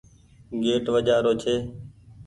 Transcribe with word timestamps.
گيٽ 0.61 0.85
وآجرو 0.93 1.31
ڇي۔ 1.41 1.55